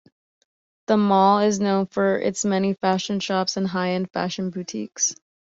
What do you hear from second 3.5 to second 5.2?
and high-end fashion boutiques.